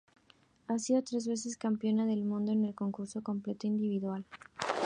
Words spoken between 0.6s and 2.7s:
Ha sido tres veces campeona del mundo en